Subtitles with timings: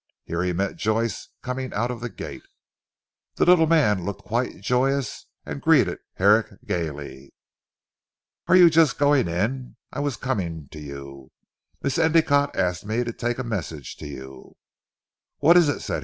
[0.25, 2.41] Here he met Joyce coming out of the gate.
[3.35, 7.35] The little man looked quite joyous, and greeted Herrick gaily.
[8.47, 9.75] "Are you just going in?
[9.93, 11.29] I was coming to you.
[11.83, 14.55] Miss Endicotte asked me to take a message to you."
[15.37, 15.83] "What is it?"